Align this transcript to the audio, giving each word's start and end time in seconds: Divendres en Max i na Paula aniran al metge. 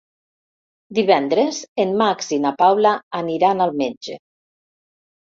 Divendres 0.99 1.59
en 1.85 1.93
Max 2.03 2.33
i 2.39 2.41
na 2.49 2.55
Paula 2.65 2.97
aniran 3.23 3.65
al 3.71 3.79
metge. 3.87 4.21